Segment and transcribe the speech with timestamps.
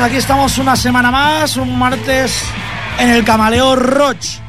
[0.00, 0.10] amigos?
[0.10, 2.42] Aquí estamos una semana más, un martes
[2.98, 4.40] en el Camaleo Roch.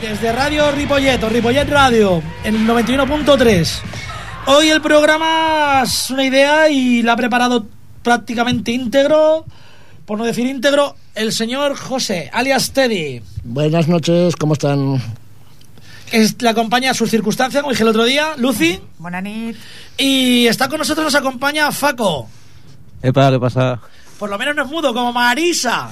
[0.00, 3.80] Desde Radio Ripollet, o Ripollet Radio, en el 91.3.
[4.46, 7.66] Hoy el programa es una idea y la ha preparado
[8.02, 9.44] prácticamente íntegro,
[10.06, 13.20] por no decir íntegro, el señor José, alias Teddy.
[13.44, 15.02] Buenas noches, ¿cómo están?
[16.12, 18.80] Es, le acompaña a sus circunstancias, como dije el otro día, Lucy.
[18.98, 19.24] Buenas
[19.98, 22.28] Y está con nosotros, nos acompaña Faco.
[23.02, 23.80] Epa, ¿qué pasa?
[24.18, 25.88] Por lo menos no es mudo, como Marisa.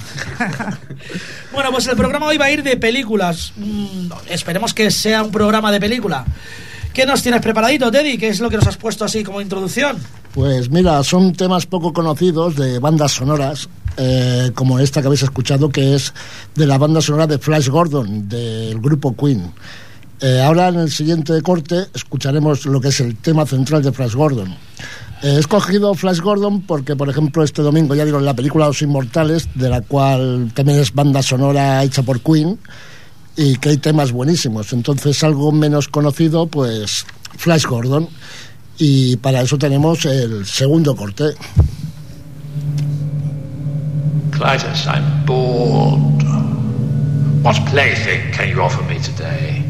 [1.52, 3.52] bueno, pues el programa hoy va a ir de películas.
[3.56, 6.24] Mm, esperemos que sea un programa de película.
[6.92, 8.18] ¿Qué nos tienes preparadito, Teddy?
[8.18, 9.98] ¿Qué es lo que nos has puesto así como introducción?
[10.32, 15.68] Pues mira, son temas poco conocidos de bandas sonoras, eh, como esta que habéis escuchado,
[15.68, 16.12] que es
[16.54, 19.52] de la banda sonora de Flash Gordon, del grupo Queen.
[20.20, 24.14] Eh, ahora en el siguiente corte escucharemos lo que es el tema central de Flash
[24.14, 24.56] Gordon.
[25.22, 28.82] Eh, he escogido Flash Gordon porque, por ejemplo, este domingo ya vieron la película Los
[28.82, 32.58] Inmortales, de la cual también es banda sonora hecha por Queen
[33.36, 34.72] y que hay temas buenísimos.
[34.72, 37.06] Entonces, algo menos conocido, pues
[37.36, 38.08] Flash Gordon.
[38.78, 41.24] Y para eso tenemos el segundo corte.
[44.32, 46.22] Clytus, I'm bored.
[47.42, 49.64] What plaything can you offer me today?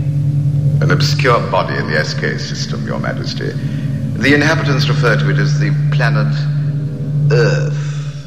[0.80, 3.52] An obscure body in the SK system, Your Majesty.
[4.18, 6.34] The inhabitants refer to it as the planet
[7.30, 8.26] Earth.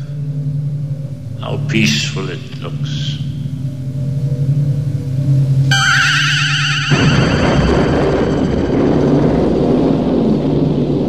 [1.42, 3.18] How peaceful it looks.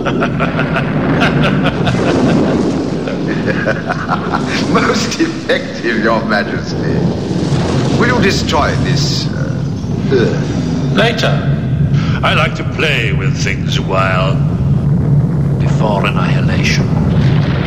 [4.73, 6.79] Most effective, Your Majesty.
[8.01, 10.97] Will you destroy this uh, Earth?
[10.97, 11.59] Later.
[12.23, 14.37] I like to play with things a while
[15.81, 17.60] for annihilation.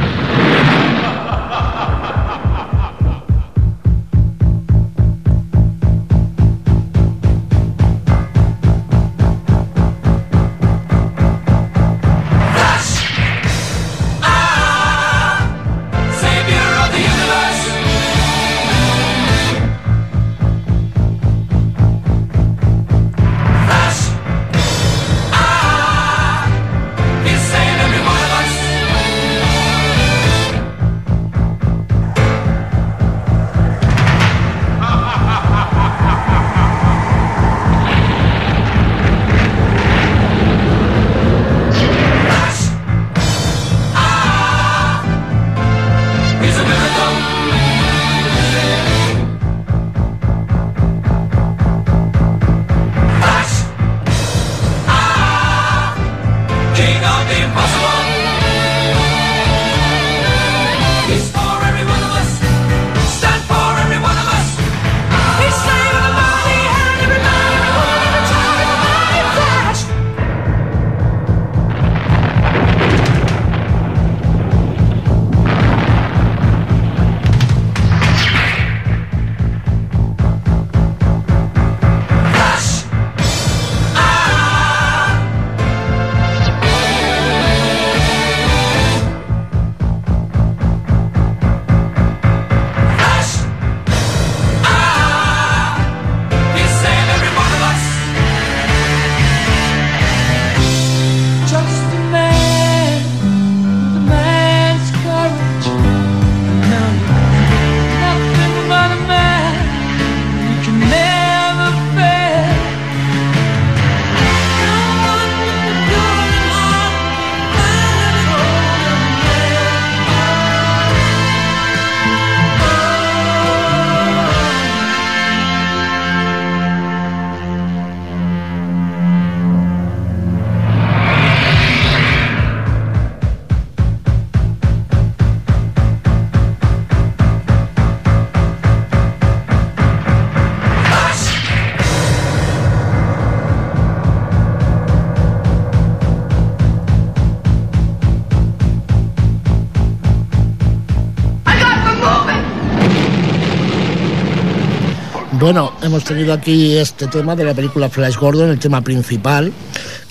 [155.84, 159.52] Hemos tenido aquí este tema de la película Flash Gordon, el tema principal,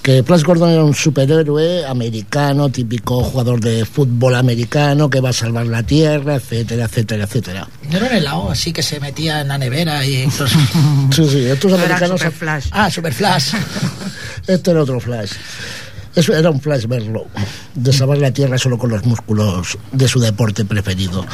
[0.03, 5.33] que Flash Gordon era un superhéroe americano, típico jugador de fútbol americano que va a
[5.33, 7.69] salvar la Tierra, etcétera, etcétera, etcétera.
[7.91, 10.31] No era un helado así que se metía en la nevera y...
[10.31, 12.21] sí, sí, estos Era americanos...
[12.21, 12.67] Super Flash.
[12.71, 13.55] Ah, Super Flash.
[14.47, 15.33] este era otro Flash.
[16.15, 17.25] Eso era un flash verlo,
[17.75, 21.25] de salvar la tierra solo con los músculos de su deporte preferido.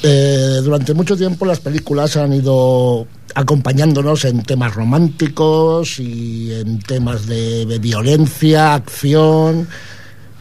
[0.00, 7.26] Eh, durante mucho tiempo las películas han ido acompañándonos en temas románticos y en temas
[7.26, 9.68] de, de violencia, acción.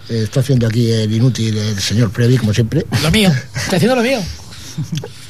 [0.07, 2.85] Eh, está haciendo aquí el inútil el señor Previ, como siempre.
[3.03, 4.19] Lo mío, estoy haciendo lo mío.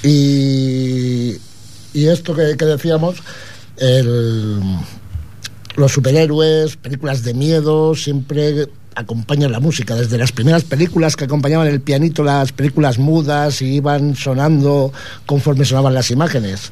[0.04, 1.36] Y,
[1.96, 3.16] y esto que, que decíamos,
[3.78, 4.62] el,
[5.76, 9.96] los superhéroes, películas de miedo, siempre acompañan la música.
[9.96, 14.94] Desde las primeras películas que acompañaban el pianito, las películas mudas y iban sonando
[15.26, 16.72] conforme sonaban las imágenes.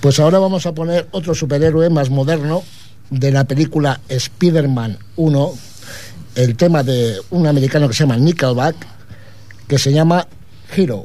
[0.00, 2.62] Pues ahora vamos a poner otro superhéroe más moderno
[3.10, 5.52] de la película Spider-Man 1,
[6.36, 8.76] el tema de un americano que se llama Nickelback,
[9.68, 10.26] que se llama
[10.74, 11.04] Hero.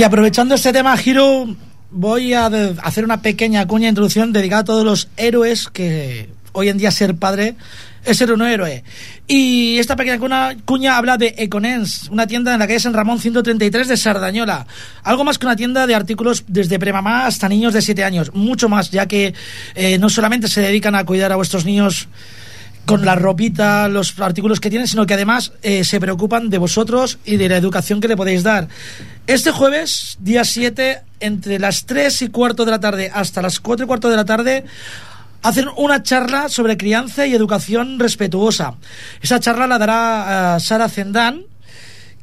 [0.00, 1.54] Y aprovechando este tema, Giro,
[1.90, 2.46] voy a
[2.82, 7.16] hacer una pequeña cuña introducción dedicada a todos los héroes que hoy en día ser
[7.16, 7.54] padre
[8.06, 8.82] es ser un héroe.
[9.26, 13.20] Y esta pequeña cuña, cuña habla de Econens, una tienda en la calle San Ramón
[13.20, 14.66] 133 de Sardañola.
[15.02, 18.32] Algo más que una tienda de artículos desde premamá hasta niños de 7 años.
[18.32, 19.34] Mucho más, ya que
[19.74, 22.08] eh, no solamente se dedican a cuidar a vuestros niños
[22.86, 27.18] con la ropita, los artículos que tienen, sino que además eh, se preocupan de vosotros
[27.24, 28.68] y de la educación que le podéis dar.
[29.26, 33.84] Este jueves, día 7, entre las 3 y cuarto de la tarde hasta las 4
[33.84, 34.64] y cuarto de la tarde,
[35.42, 38.74] hacen una charla sobre crianza y educación respetuosa.
[39.22, 41.42] Esa charla la dará eh, Sara Zendán,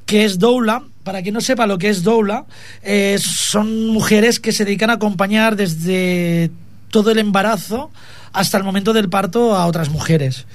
[0.05, 0.83] que es doula.
[1.03, 2.45] Para quien no sepa lo que es doula,
[2.83, 6.51] eh, son mujeres que se dedican a acompañar desde
[6.89, 7.91] todo el embarazo
[8.37, 10.45] hasta el momento del parto a otras mujeres.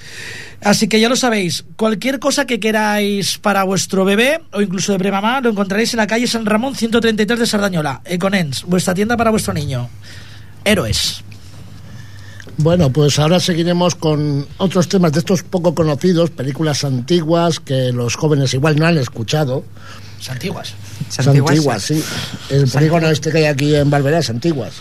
[0.61, 4.99] Así que ya lo sabéis, cualquier cosa que queráis para vuestro bebé o incluso de
[4.99, 9.31] premamá lo encontraréis en la calle San Ramón 133 de Sardañola, Econens, vuestra tienda para
[9.31, 9.89] vuestro niño.
[10.63, 11.21] Héroes.
[12.57, 18.15] Bueno, pues ahora seguiremos con otros temas de estos poco conocidos, películas antiguas que los
[18.15, 19.65] jóvenes igual no han escuchado.
[20.29, 20.73] Antiguas.
[21.17, 22.03] Antiguas, sí.
[22.49, 24.73] El polígono este que hay aquí en Valverde es Antiguas.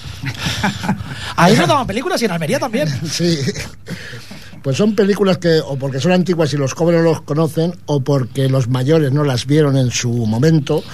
[1.37, 2.88] Ahí no daban películas y en Almería también.
[3.11, 3.38] Sí.
[4.62, 8.49] Pues son películas que o porque son antiguas y los jóvenes los conocen o porque
[8.49, 10.84] los mayores no las vieron en su momento.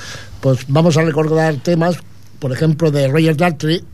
[0.41, 1.97] Pues vamos a recordar temas,
[2.39, 3.85] por ejemplo, de Roger Daltrey,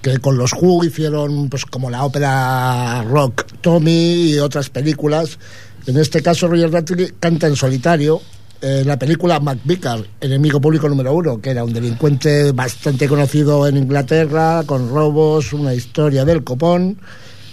[0.00, 5.38] que con los Who hicieron pues como la ópera rock Tommy y otras películas.
[5.86, 8.22] En este caso Roger Daltrey canta en solitario
[8.64, 13.76] en la película McVicar, enemigo público número uno, que era un delincuente bastante conocido en
[13.76, 16.98] Inglaterra, con robos, una historia del copón,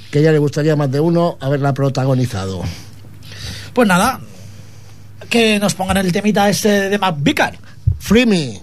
[0.09, 2.61] que a ella le gustaría más de uno haberla protagonizado.
[3.73, 4.21] Pues nada,
[5.29, 7.57] que nos pongan el temita este de Matt Vicar.
[7.99, 8.61] Free Me.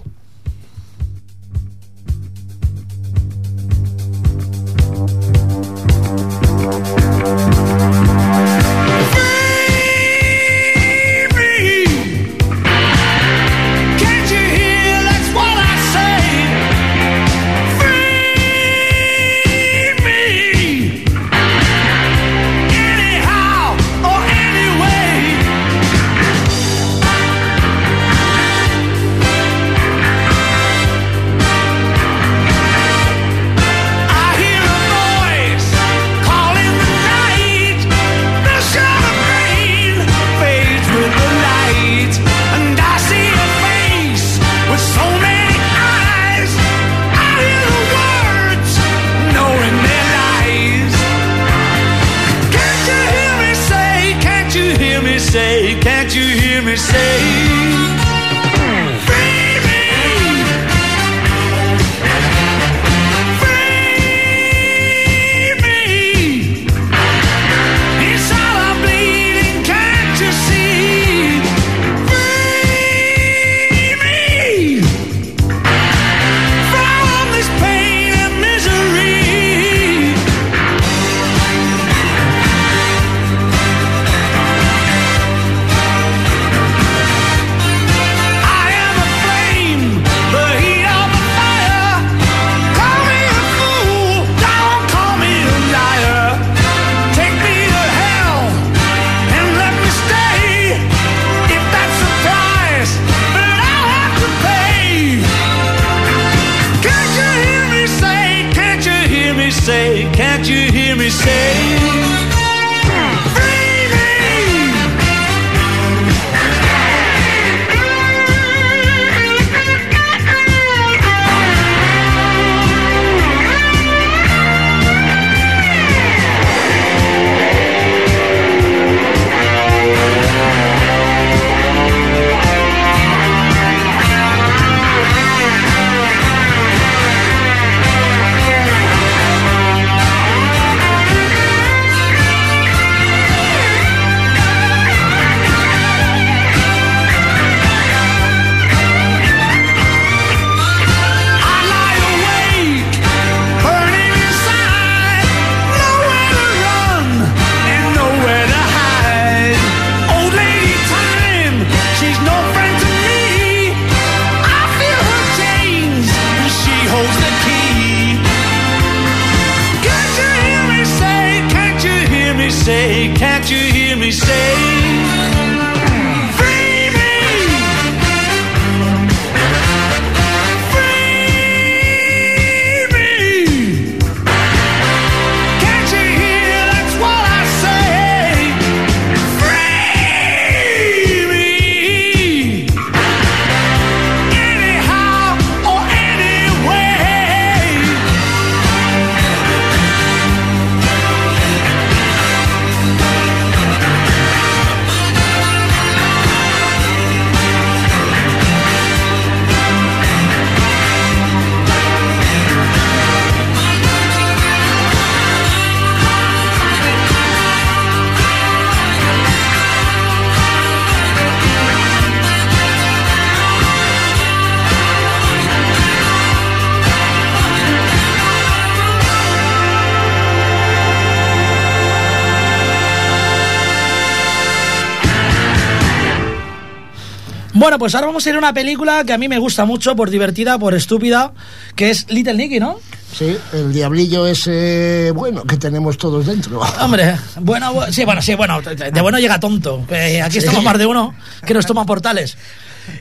[237.59, 239.93] Bueno, pues ahora vamos a ir a una película que a mí me gusta mucho
[239.93, 241.33] por divertida, por estúpida,
[241.75, 242.79] que es Little Nicky, ¿no?
[243.13, 246.61] Sí, el diablillo ese bueno que tenemos todos dentro.
[246.81, 249.85] Hombre, bueno, bu- sí, bueno, sí, bueno, de bueno llega tonto.
[249.89, 251.13] Eh, aquí estamos más de uno
[251.45, 252.37] que nos toman portales.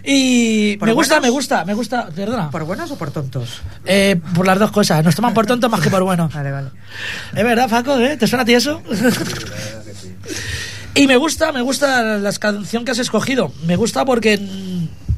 [0.05, 1.29] Y ¿Por me gusta, buenos?
[1.29, 2.51] me gusta, me gusta, perdona.
[2.51, 3.61] ¿Por buenos o por tontos?
[3.87, 6.35] Eh, por las dos cosas, nos toman por tontos más que por buenos.
[6.35, 6.69] Vale, vale.
[7.33, 8.17] Es verdad, Paco, ¿eh?
[8.17, 8.83] ¿Te suena a ti eso?
[10.99, 13.53] y me gusta, me gusta la canción que has escogido.
[13.67, 14.39] Me gusta porque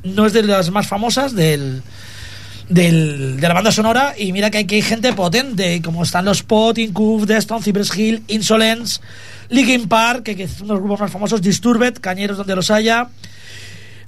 [0.04, 1.82] no es de las más famosas del,
[2.68, 4.14] de la banda sonora.
[4.16, 9.00] Y mira que hay, gente potente, como están los Pot, Incub, Deston, Cypress Hill, Insolence,
[9.48, 13.08] Linkin Park, que, que son los grupos más famosos, Disturbed, Cañeros donde los haya.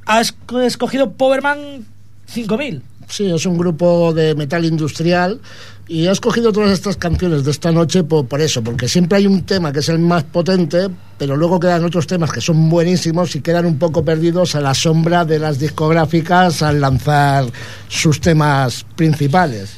[0.05, 1.87] Has esco- escogido Powerman
[2.26, 2.83] 5000.
[3.09, 5.41] Sí, es un grupo de metal industrial
[5.89, 9.27] y he escogido todas estas canciones de esta noche por, por eso, porque siempre hay
[9.27, 13.35] un tema que es el más potente, pero luego quedan otros temas que son buenísimos
[13.37, 17.45] y quedan un poco perdidos a la sombra de las discográficas al lanzar
[17.88, 19.71] sus temas principales.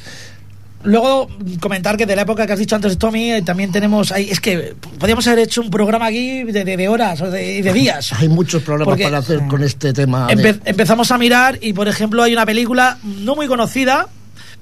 [0.83, 1.27] Luego
[1.59, 4.39] comentar que de la época que has dicho antes, Tommy, eh, también tenemos ahí, es
[4.39, 8.13] que podríamos haber hecho un programa aquí de, de- de horas o de, de días.
[8.13, 10.27] Hay muchos programas para hacer con este tema.
[10.29, 14.07] Empe- empezamos a mirar y, por ejemplo, hay una película no muy conocida,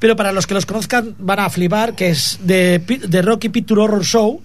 [0.03, 4.03] pero para los que los conozcan van a flipar, que es de, Rocky Picture Horror
[4.03, 4.41] Show,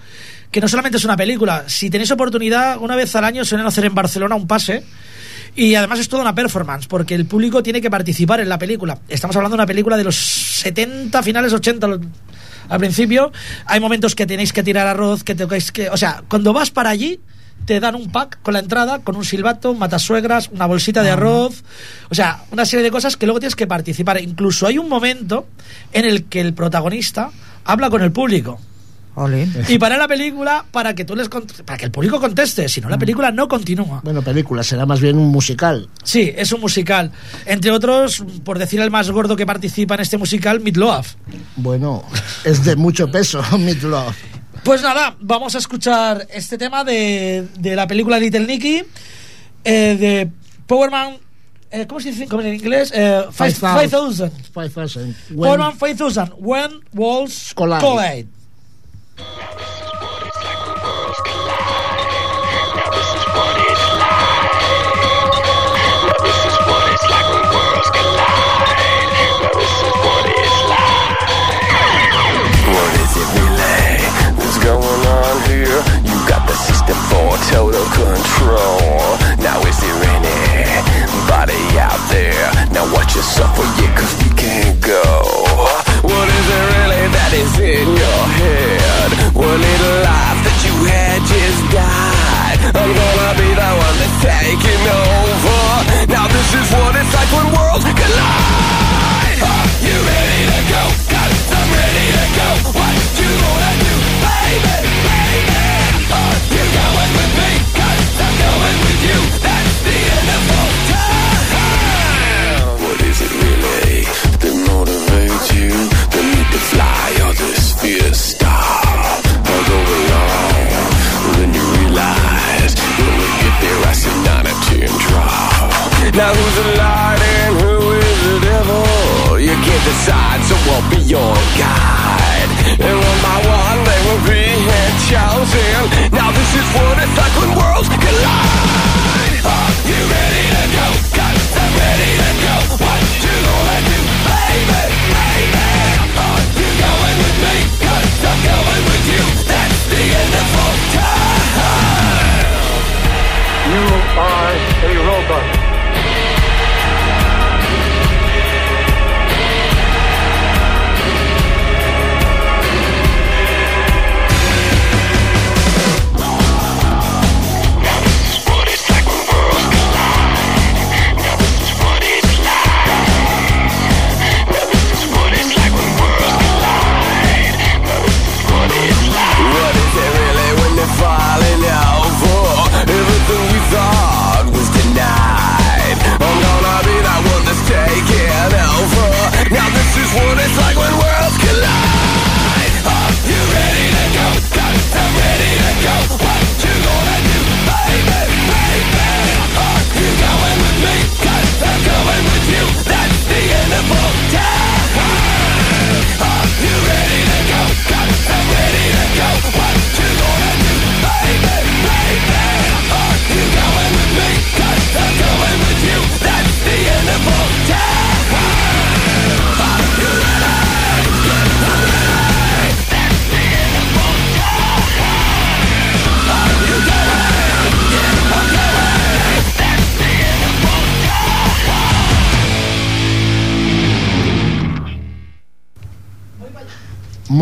[0.53, 3.85] que no solamente es una película, si tenéis oportunidad, una vez al año suelen hacer
[3.85, 4.85] en Barcelona un pase.
[5.57, 9.01] Y además es toda una performance, porque el público tiene que participar en la película.
[9.09, 12.01] Estamos hablando de una película de los 70, finales 80 lo-
[12.69, 13.33] al principio.
[13.67, 15.91] Hay momentos que tenéis que tirar arroz, que tengáis que...
[15.91, 17.19] O sea, cuando vas para allí,
[17.69, 21.11] te dan un pack con la entrada, con un silbato, un matasuegras, una bolsita de
[21.11, 21.63] arroz.
[22.09, 24.23] O sea, una serie de cosas que luego tienes que participar.
[24.23, 25.47] Incluso hay un momento
[25.93, 27.31] en el que el protagonista
[27.67, 28.59] habla con el público.
[29.69, 32.89] Y para la película, para que tú les para que el público conteste, si no
[32.89, 34.01] la película no continúa.
[34.03, 35.91] Bueno, película, será más bien un musical.
[36.03, 37.13] Sí, es un musical.
[37.45, 41.17] Entre otros, por decir el más gordo que participa en este musical, Midloaf.
[41.57, 42.05] Bueno,
[42.45, 44.38] es de mucho peso, Midlove.
[44.69, 48.83] Pues nada, vamos a escuchar este tema de, de la película Little Nicky,
[49.65, 50.31] eh, de
[50.67, 51.17] Powerman.
[51.71, 52.93] eh, ¿Cómo se dice en inglés?
[52.95, 54.31] Eh, Five- 5000.
[54.53, 55.17] 5000.
[55.31, 56.35] When- Powerman 5000.
[56.37, 57.81] When Walls Collide.
[57.81, 58.27] Collide.
[76.67, 79.15] System for total control.
[79.39, 82.51] Now is there anybody out there?
[82.75, 85.05] Now watch yourself for you cause we can't go.
[86.03, 88.18] What is it really that is in your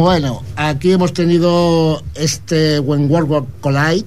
[0.07, 4.07] Bueno, aquí hemos tenido este When World War Collide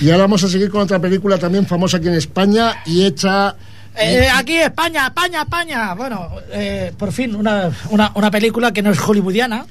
[0.00, 3.54] y ahora vamos a seguir con otra película también famosa aquí en España y hecha
[3.96, 5.94] Eh, aquí España, España, España.
[5.94, 9.66] Bueno, eh, por fin una, una, una película que no es hollywoodiana.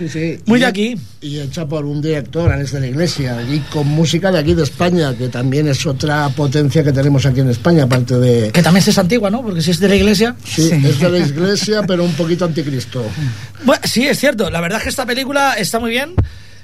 [0.00, 0.96] Sí, sí, Muy y- de aquí.
[1.20, 4.62] y hecha por un director, Alex de la Iglesia, y con música de aquí de
[4.62, 8.50] España, que también es otra potencia que tenemos aquí en España, aparte de...
[8.50, 9.42] Que también es antigua, ¿no?
[9.42, 10.34] Porque si es de la iglesia.
[10.44, 13.04] Sí, es de la Iglesia, pero un poquito anticristo.
[13.64, 14.48] Bueno, sí, es cierto.
[14.48, 16.14] La verdad es que esta película está muy bien.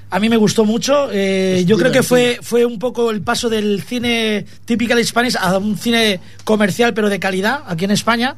[0.08, 1.08] A mí me gustó mucho.
[1.12, 5.58] Eh, yo creo que fue, fue un poco el paso del cine typical Spanish a
[5.58, 8.36] un cine comercial, pero de calidad, aquí en España.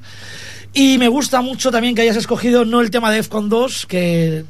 [0.74, 4.44] Y me gusta mucho también que hayas escogido no el tema de Defcon 2, que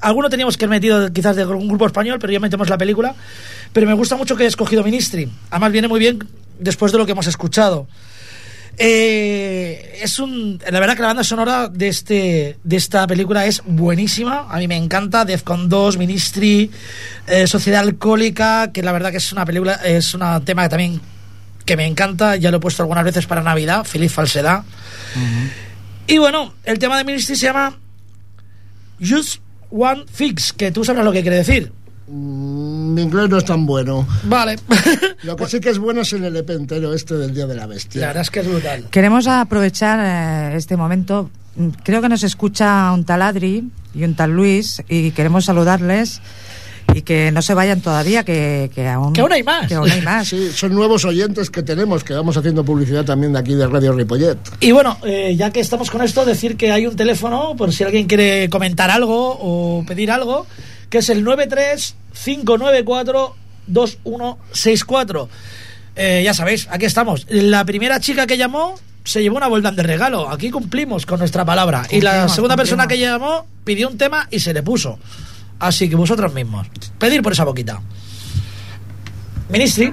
[0.00, 3.14] alguno teníamos que haber metido quizás de un grupo español, pero ya metemos la película.
[3.72, 5.30] Pero me gusta mucho que hayas escogido Ministry.
[5.50, 6.18] Además viene muy bien
[6.58, 7.86] después de lo que hemos escuchado.
[8.82, 13.62] Eh, es un la verdad que la banda sonora de este de esta película es
[13.66, 16.70] buenísima a mí me encanta Defcon 2 Ministry
[17.26, 21.00] eh, Sociedad alcohólica que la verdad que es una película es un tema que también
[21.66, 24.62] que me encanta ya lo he puesto algunas veces para Navidad Feliz Falsedad
[26.06, 27.76] y bueno el tema de Ministry se llama
[28.98, 31.72] Just One Fix que tú sabrás lo que quiere decir
[32.12, 34.04] Mm, Mi inglés no es tan bueno.
[34.24, 34.56] vale
[35.22, 37.66] Lo que sí que es bueno es el LP entero este del Día de la
[37.68, 38.00] Bestia.
[38.00, 40.00] la verdad es que es brutal Queremos aprovechar
[40.52, 41.30] eh, este momento.
[41.54, 46.20] Mm, Creo que nos escucha un tal Adri y un tal Luis y queremos saludarles
[46.94, 49.66] y que no se vayan todavía, que, que aún, Que aún hay más.
[49.68, 50.28] que aún hay más.
[50.28, 53.92] Sí, son nuevos oyentes que tenemos, que vamos haciendo publicidad también de aquí de Radio
[53.92, 54.36] Ripollet.
[54.60, 57.84] Y bueno, eh, ya que estamos con esto, decir que hay un teléfono por si
[57.84, 60.46] alguien quiere comentar algo o pedir algo,
[60.88, 61.24] que es el
[63.72, 65.28] 93-594-2164.
[65.96, 67.26] Eh, ya sabéis, aquí estamos.
[67.28, 68.74] La primera chica que llamó
[69.04, 70.30] se llevó una Voldan de regalo.
[70.30, 71.82] Aquí cumplimos con nuestra palabra.
[71.90, 74.98] y la Cumplimos, segunda persona que llamó pidió un tema y se le puso.
[75.60, 76.66] Así que vosotros mismos.
[76.98, 77.80] Pedir por esa boquita.
[79.50, 79.92] Ministry.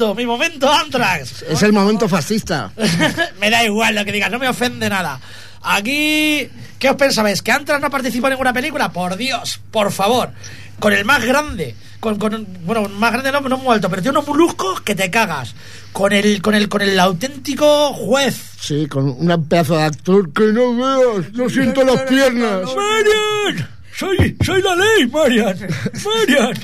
[0.00, 1.42] Momento, mi momento Anthrax.
[1.42, 2.72] Es el momento fascista.
[3.40, 5.20] me da igual lo que digas, no me ofende nada.
[5.62, 7.42] Aquí, ¿qué os pensabais?
[7.42, 8.90] ¿Que Anthrax no participa en ninguna película?
[8.92, 10.30] Por Dios, por favor.
[10.78, 11.74] Con el más grande.
[12.00, 15.10] Con, con- bueno, más grande no, no muy alto, pero tiene unos moluscos que te
[15.10, 15.54] cagas.
[15.92, 18.40] Con el, con el, con el auténtico juez.
[18.58, 22.62] Sí, con un pedazo de actor que no veas, no siento las piernas.
[22.74, 23.68] ¡Marian!
[23.94, 25.58] Soy, soy la ley, Marian.
[25.58, 26.54] Marian.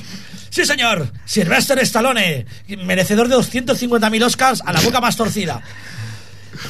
[0.49, 1.11] Sí, señor.
[1.25, 2.45] Sylvester Stallone,
[2.83, 5.61] merecedor de 250.000 Oscars a la boca más torcida.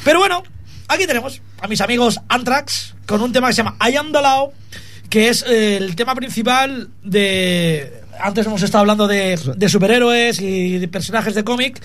[0.04, 0.42] Pero bueno,
[0.88, 4.20] aquí tenemos a mis amigos Anthrax con un tema que se llama I Am the
[4.20, 4.52] Law,
[5.08, 8.02] que es eh, el tema principal de...
[8.20, 11.80] Antes hemos estado hablando de, de superhéroes y de personajes de cómic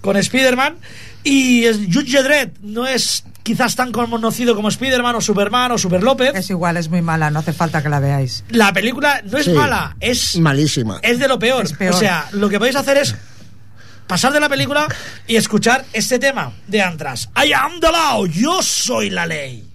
[0.00, 0.76] con Spider-Man.
[1.24, 6.32] Y Judge Dredd no es quizás tan conocido como Spider-Man o Superman o Super López.
[6.34, 8.44] Es igual, es muy mala, no hace falta que la veáis.
[8.50, 9.52] La película no es Sí.
[9.52, 10.98] mala, es, Malísima.
[11.02, 11.64] es de lo peor.
[11.64, 11.94] Es peor.
[11.94, 13.14] O sea, lo que podéis hacer es
[14.06, 14.86] pasar de la película
[15.26, 17.28] y escuchar este tema de Antras.
[17.36, 19.68] I am the law, yo soy la ley.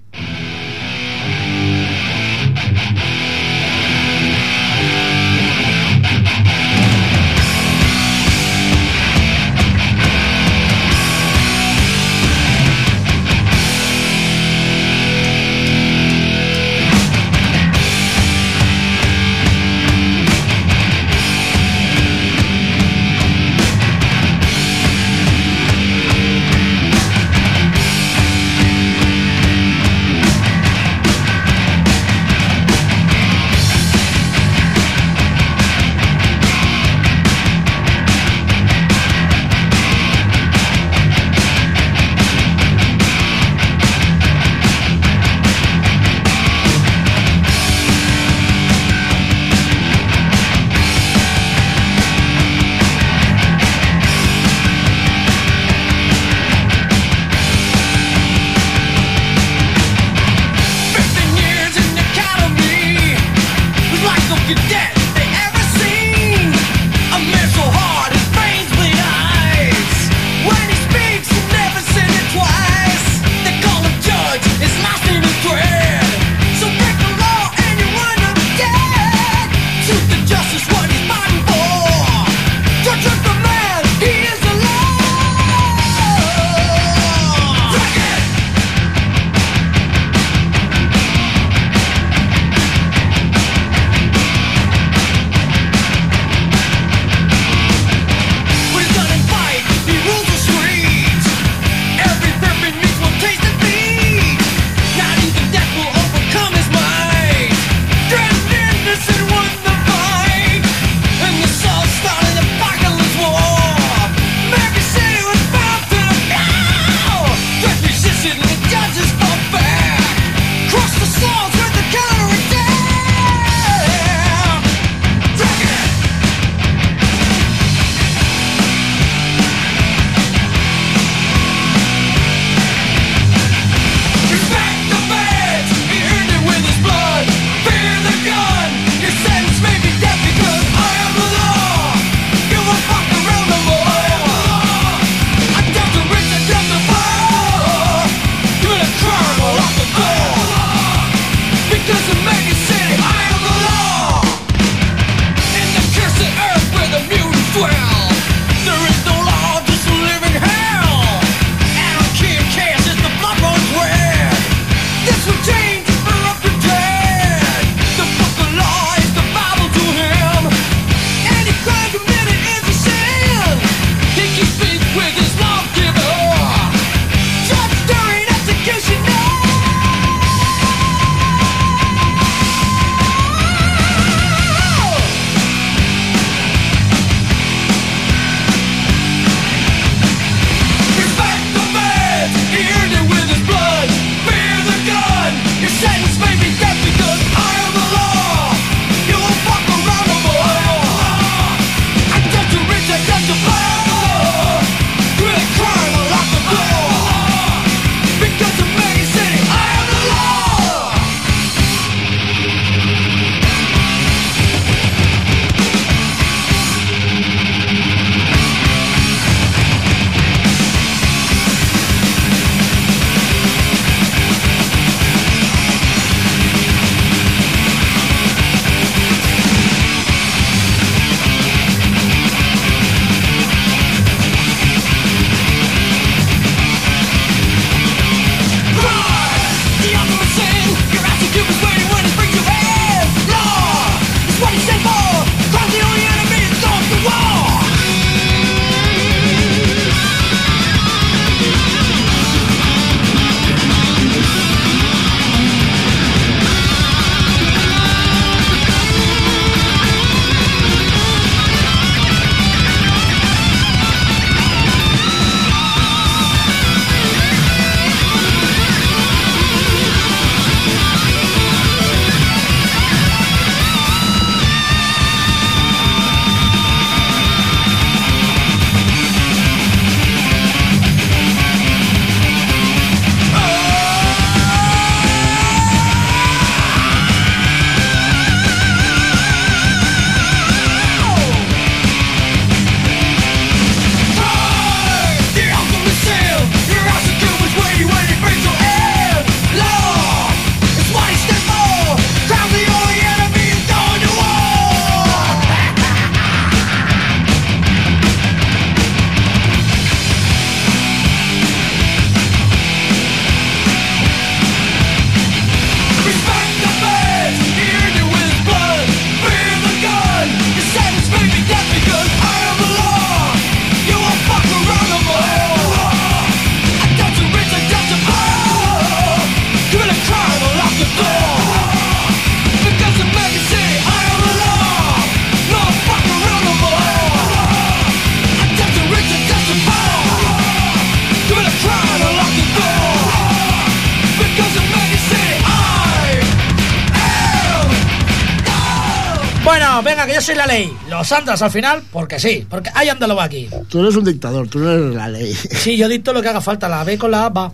[351.09, 353.47] Los andas al final, porque sí, porque hay andalo va aquí.
[353.69, 355.33] Tú eres un dictador, tú no eres la ley.
[355.33, 357.49] Sí, yo dicto lo que haga falta, la B con la A va.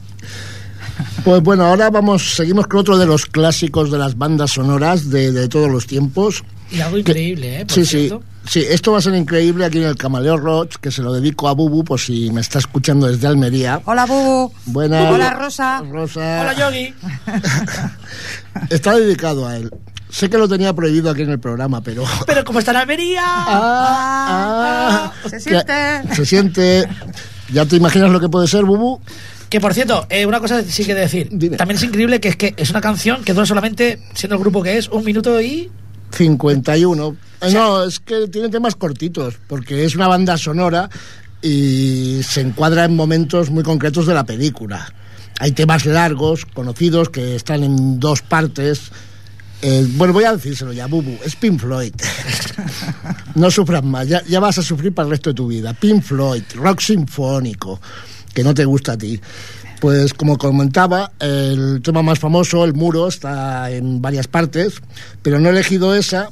[1.24, 5.32] Pues bueno, ahora vamos, seguimos con otro de los clásicos de las bandas sonoras de,
[5.32, 6.43] de todos los tiempos.
[6.72, 7.66] Y algo increíble, ¿eh?
[7.68, 8.24] Por Sí, cierto.
[8.47, 11.14] sí, sí, esto va a ser increíble aquí en el Camaleo Roach, que se lo
[11.14, 13.82] dedico a Bubu, por si me está escuchando desde Almería.
[13.86, 14.51] Hola, Bubu.
[14.66, 15.12] Buenas.
[15.12, 15.84] Hola, Rosa.
[15.91, 16.41] Rosa.
[16.41, 16.91] Hola, Yogi.
[18.72, 19.70] Está dedicado a él.
[20.14, 22.03] Sé que lo tenía prohibido aquí en el programa, pero...
[22.28, 23.24] Pero como está en Almería.
[23.26, 25.74] Ah, ah, Se siente.
[26.14, 26.88] Se siente...
[27.51, 29.01] ¿Ya te imaginas lo que puede ser, Bubu?
[29.49, 31.30] Que por cierto, eh, una cosa sí que decir.
[31.32, 31.57] Dime.
[31.57, 34.61] También es increíble que es que es una canción que dura solamente, siendo el grupo
[34.61, 35.72] que es, un minuto y.
[36.11, 37.18] 51.
[37.41, 40.89] Eh, No, es que tiene temas cortitos, porque es una banda sonora
[41.41, 44.93] y se encuadra en momentos muy concretos de la película.
[45.39, 48.91] Hay temas largos, conocidos, que están en dos partes.
[49.66, 51.93] Eh, bueno, voy a decírselo ya, Bubu, es Pink Floyd.
[53.36, 55.74] no sufras más, ya, ya vas a sufrir para el resto de tu vida.
[55.74, 57.80] Pink Floyd, rock sinfónico,
[58.34, 59.22] que no te gusta a ti.
[59.80, 64.82] Pues como comentaba, el tema más famoso, El Muro, está en varias partes,
[65.22, 66.30] pero no he elegido esa,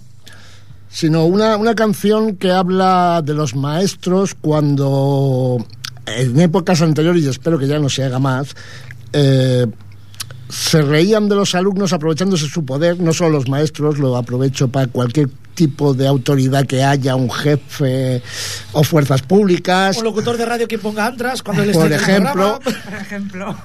[0.90, 5.66] sino una, una canción que habla de los maestros cuando
[6.06, 8.56] en épocas anteriores, y espero que ya no se haga más,
[9.14, 9.68] eh,
[10.52, 14.88] se reían de los alumnos aprovechándose su poder, no solo los maestros, lo aprovecho para
[14.88, 18.22] cualquier tipo de autoridad que haya, un jefe
[18.74, 19.98] o fuerzas públicas.
[19.98, 22.60] Un locutor de radio que ponga antras cuando Por ejemplo.
[22.64, 23.58] Por ejemplo.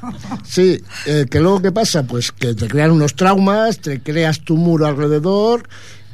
[0.45, 4.57] Sí, eh, que luego qué pasa, pues que te crean unos traumas, te creas tu
[4.57, 5.69] muro alrededor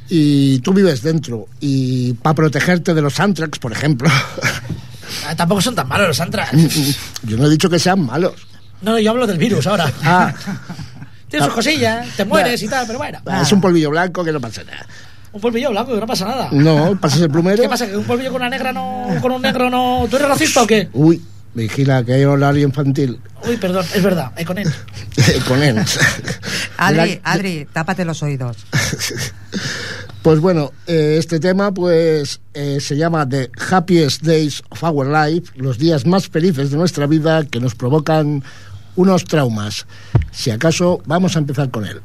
[0.09, 1.47] y tú vives dentro.
[1.59, 4.09] Y para protegerte de los antrax, por ejemplo,
[5.27, 6.49] Ah, Tampoco son tan malos los antras.
[7.23, 8.47] yo no he dicho que sean malos.
[8.83, 9.91] No, yo hablo del virus ahora.
[10.03, 10.33] Ah,
[11.29, 13.19] Tiene sus cosillas, te mueres y tal, pero bueno.
[13.41, 14.85] es un polvillo blanco que no pasa nada.
[15.31, 16.49] Un polvillo blanco, que no pasa nada.
[16.51, 17.63] No, pasas el plumero.
[17.63, 17.87] ¿Qué pasa?
[17.87, 19.07] ¿Que un polvillo con una negra no.
[19.19, 20.05] con un negro no.
[20.07, 20.89] ¿Tú eres racista o qué?
[20.93, 21.23] Uy,
[21.55, 24.71] vigila que hay horario infantil Uy, perdón, es verdad, eh, con él.
[25.47, 25.83] con él.
[26.77, 28.57] Adri, Adri, tápate los oídos.
[30.23, 35.51] Pues bueno, eh, este tema pues eh, se llama The Happiest Days of Our Life,
[35.57, 38.41] los días más felices de nuestra vida que nos provocan
[38.95, 39.85] unos traumas.
[40.31, 42.01] Si acaso, vamos a empezar con él.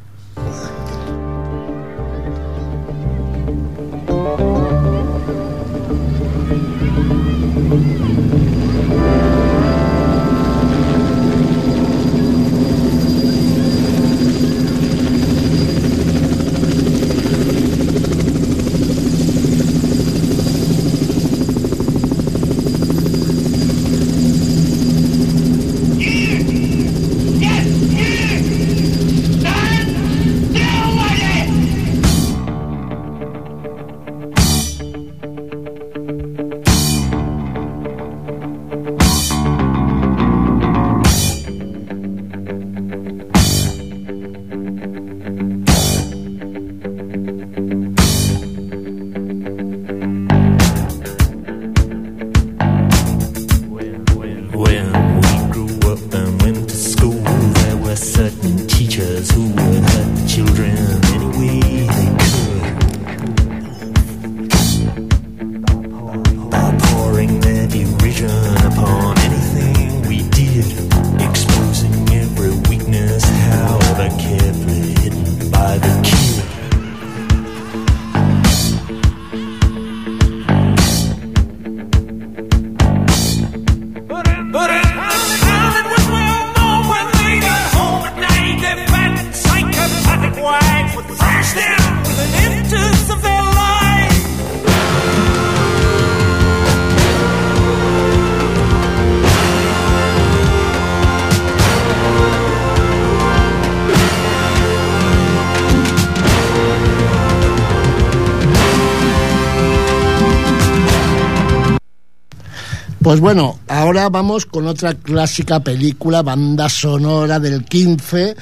[113.08, 118.36] Pues bueno, ahora vamos con otra clásica película, banda sonora del 15,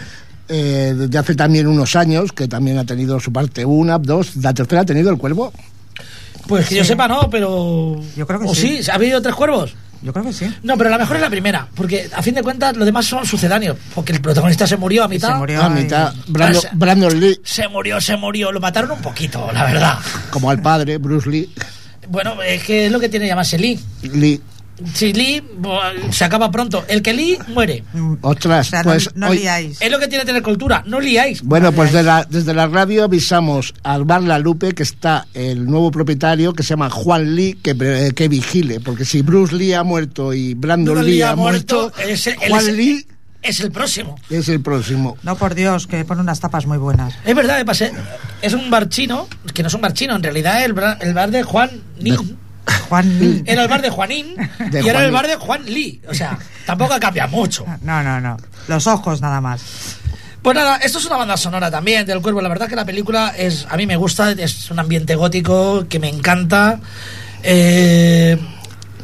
[0.49, 4.53] eh, desde hace también unos años, que también ha tenido su parte una, dos, la
[4.53, 5.53] tercera ha tenido el cuervo.
[6.49, 8.01] Pues que yo sepa, no, pero.
[8.17, 8.83] Yo creo que ¿O sí.
[8.83, 8.91] sí?
[8.91, 9.73] ¿Ha habido tres cuervos?
[10.03, 10.53] Yo creo que sí.
[10.64, 13.25] No, pero la mejor es la primera, porque a fin de cuentas los demás son
[13.25, 15.29] sucedáneos, porque el protagonista se murió a mitad.
[15.29, 15.62] Se murió.
[15.62, 16.12] A mitad,
[16.51, 19.99] Esa- Brandon Lee, Se murió, se murió, lo mataron un poquito, la verdad.
[20.31, 21.49] como al padre, Bruce Lee,
[22.09, 23.79] Bueno, es que es lo que tiene llamarse Lee.
[24.03, 24.41] Lee
[24.95, 25.43] Si Lee
[26.11, 26.85] se acaba pronto.
[26.89, 27.83] El que Lee muere.
[28.20, 29.81] Ostras, O sea, no- pues no, hoy- liáis.
[29.81, 30.83] Es lo que tiene que tener cultura.
[30.87, 31.43] No liáis.
[31.43, 35.64] Bueno, pues de la- desde la radio avisamos al bar La Lupe que está el
[35.66, 39.72] nuevo propietario que se llama Juan Lee que, pre- que vigile, porque si Bruce Lee
[39.72, 43.07] ha muerto y Brandon Lee Lee ha muerto, muerto, es Juan es- Lee
[43.43, 44.16] Es el próximo.
[44.29, 45.16] es el próximo.
[45.22, 47.14] No, por Dios, que pone unas tapas muy buenas.
[47.24, 47.93] Es verdad, me pasé.
[48.43, 51.14] Es un bar chino, que no es un bar chino, en realidad el, bra- el
[51.14, 51.70] bar de Juan
[52.01, 52.37] Nin.
[52.89, 53.43] Juan.
[53.47, 54.35] Era el bar de Juanín
[54.71, 55.14] De y era Juan el Lee.
[55.14, 56.01] bar de Juan Lee.
[56.09, 57.64] O sea, tampoco ha cambiado mucho.
[57.83, 58.37] No, no, no.
[58.69, 59.62] Los ojos nada más.
[60.43, 62.41] Pues nada, esto es una banda sonora también del cuervo.
[62.41, 65.99] La verdad que la película es, a mí me gusta, es un ambiente gótico que
[65.99, 66.81] me encanta.
[67.43, 68.39] Eh,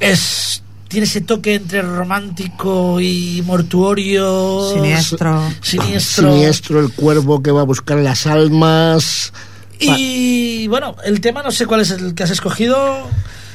[0.00, 4.70] es tiene ese toque entre romántico y mortuorio.
[4.74, 5.42] Siniestro.
[5.62, 6.32] Siniestro.
[6.32, 9.32] Siniestro, el cuervo que va a buscar las almas.
[9.80, 13.08] Y bueno, el tema no sé cuál es el que has escogido.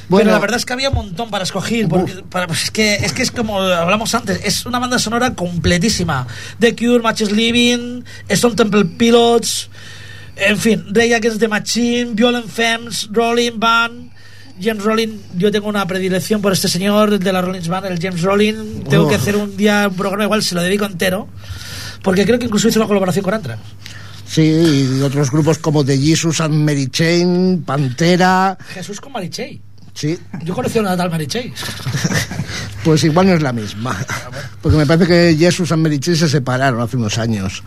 [0.09, 0.25] Bueno.
[0.25, 1.87] pero la verdad es que había un montón para escoger.
[1.87, 5.33] Porque, para- pues es, que, es que es como hablamos antes, es una banda sonora
[5.35, 6.25] completísima.
[6.59, 9.69] The Cure, Matches Living, Stone Temple Pilots,
[10.37, 14.11] en fin, Rey Against the Machine, Violent Femmes, Rolling Band.
[14.59, 18.23] James Rolling, yo tengo una predilección por este señor de la Rolling Band, el James
[18.23, 18.85] Rolling.
[18.89, 19.07] Tengo Oh.
[19.07, 21.27] que hacer un día un programa igual, se lo dedico entero.
[22.01, 23.59] Porque creo que incluso hizo una colaboración con Anthrax.
[24.25, 24.41] Sí,
[24.97, 28.57] y otros grupos como The Jesus and Mary Chain, Pantera.
[28.73, 29.61] Jesús con Marichey.
[29.97, 31.51] Sí, Yo conocí a una tal Marichey.
[32.83, 33.97] pues igual no es la misma.
[34.61, 37.63] Porque me parece que Jesus and Mary se separaron hace unos años.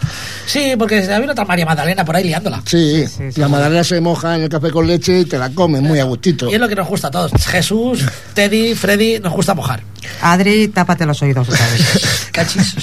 [0.46, 2.62] Sí, porque había una tal María Magdalena por ahí liándola.
[2.64, 3.40] Sí, sí, sí.
[3.40, 6.04] la magdalena se moja en el café con leche y te la comes muy a
[6.04, 6.48] gustito.
[6.48, 7.32] Y es lo que nos gusta a todos.
[7.48, 9.82] Jesús, Teddy, Freddy, nos gusta mojar.
[10.22, 12.28] Adri, tápate los oídos otra vez.
[12.32, 12.76] Cachis.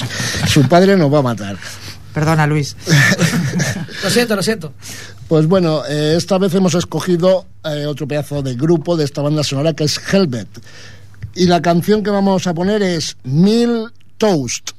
[0.45, 1.56] Su padre nos va a matar.
[2.14, 2.76] Perdona, Luis.
[4.04, 4.74] Lo siento, lo siento.
[5.28, 9.43] Pues bueno, eh, esta vez hemos escogido eh, otro pedazo de grupo de esta banda
[9.43, 10.47] sonora que es Helvet.
[11.36, 14.71] Y la canción que vamos a poner es Mil Toast.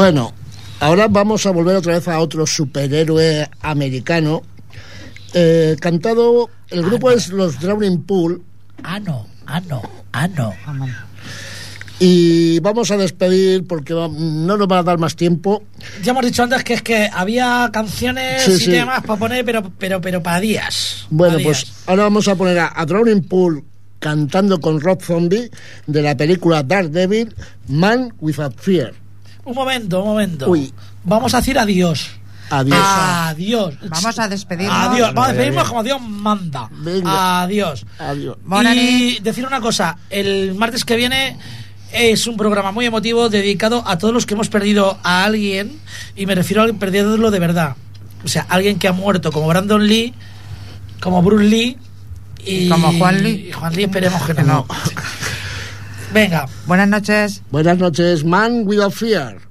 [0.00, 0.32] Bueno,
[0.80, 4.40] ahora vamos a volver otra vez a otro superhéroe americano.
[5.34, 8.42] Eh, cantado, el grupo es los Drowning Pool
[8.82, 9.82] Ah, no, ah, no,
[10.14, 10.54] ah, no.
[11.98, 15.64] y vamos a despedir porque no nos va a dar más tiempo.
[16.02, 18.70] Ya hemos dicho antes que es que había canciones Sí, y sí.
[18.70, 21.04] temas para poner, pero, pero, pero para días.
[21.10, 21.82] Bueno, pues días.
[21.86, 23.64] ahora vamos a poner a, a Drowning Pool
[23.98, 25.50] cantando con Rob Zombie
[25.86, 27.34] de la película Daredevil,
[27.68, 28.94] Man Without Fear.
[29.44, 30.48] Un momento, un momento.
[30.50, 30.72] Uy.
[31.04, 32.10] Vamos a decir adiós.
[32.50, 32.78] Adiós.
[32.82, 33.74] Adiós.
[33.88, 34.76] Vamos a despedirnos.
[34.76, 35.14] Adiós.
[35.14, 36.68] Vamos a despedirnos como Dios manda.
[36.72, 37.42] Venga.
[37.42, 37.86] Adiós.
[37.98, 38.36] Adiós.
[38.74, 41.36] Y decir una cosa, el martes que viene
[41.92, 45.78] es un programa muy emotivo dedicado a todos los que hemos perdido a alguien
[46.16, 47.76] y me refiero a perdiéndolo de verdad.
[48.24, 50.12] O sea, alguien que ha muerto como Brandon Lee,
[51.00, 51.78] como Bruce Lee
[52.44, 53.46] y Como Juan Lee.
[53.48, 54.66] y Juan Lee esperemos que Que no.
[54.66, 54.66] no.
[56.12, 56.46] Venga.
[56.66, 57.42] Buenas noches.
[57.50, 59.49] Buenas noches, Man Without Fear.